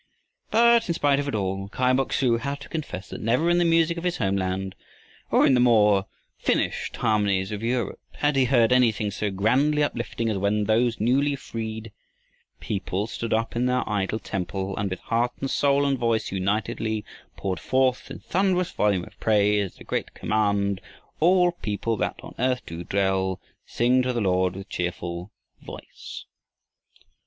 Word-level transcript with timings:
But 0.49 0.89
in 0.89 0.95
spite 0.95 1.19
of 1.19 1.27
it 1.27 1.35
all, 1.35 1.69
Kai 1.69 1.93
Bok 1.93 2.11
su 2.11 2.37
had 2.37 2.59
to 2.61 2.69
confess 2.69 3.09
that 3.09 3.21
never 3.21 3.51
in 3.51 3.59
the 3.59 3.63
music 3.63 3.97
of 3.97 4.03
his 4.03 4.17
homeland 4.17 4.73
or 5.29 5.45
in 5.45 5.53
the 5.53 5.59
more 5.59 6.07
finished 6.39 6.95
harmonies 6.95 7.51
of 7.51 7.61
Europe, 7.61 7.99
had 8.13 8.35
he 8.35 8.45
heard 8.45 8.71
anything 8.73 9.11
so 9.11 9.29
grandly 9.29 9.83
uplifting 9.83 10.27
as 10.27 10.39
when 10.39 10.63
those 10.63 10.99
newly 10.99 11.35
freed 11.35 11.91
people 12.59 13.05
stood 13.05 13.31
up 13.31 13.55
in 13.55 13.67
their 13.67 13.87
idol 13.87 14.17
temple 14.17 14.75
and 14.75 14.89
with 14.89 15.01
heart 15.01 15.33
and 15.39 15.51
soul 15.51 15.85
and 15.85 15.99
voice 15.99 16.31
unitedly 16.31 17.05
poured 17.37 17.59
forth 17.59 18.09
in 18.09 18.17
thunderous 18.17 18.71
volume 18.71 19.03
of 19.03 19.19
praise 19.19 19.75
the 19.75 19.83
great 19.83 20.15
command: 20.15 20.81
All 21.19 21.51
people 21.51 21.95
that 21.97 22.19
on 22.23 22.33
earth 22.39 22.65
do 22.65 22.83
dwell, 22.83 23.39
Sing 23.67 24.01
to 24.01 24.13
the 24.13 24.21
Lord 24.21 24.55
with 24.55 24.67
cheerful 24.67 25.29
voice. 25.61 26.25